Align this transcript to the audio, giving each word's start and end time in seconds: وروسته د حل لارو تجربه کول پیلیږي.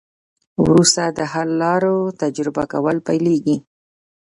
وروسته 0.63 1.01
د 1.17 1.19
حل 1.31 1.49
لارو 1.63 1.95
تجربه 2.21 2.63
کول 2.73 2.97
پیلیږي. 3.07 3.57